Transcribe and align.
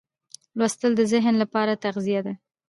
لوستل 0.57 0.91
د 0.97 1.01
ذهن 1.13 1.35
لپاره 1.43 1.79
تغذیه 1.85 2.21
ده. 2.25 2.33